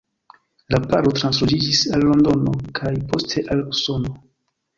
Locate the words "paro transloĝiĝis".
0.93-1.81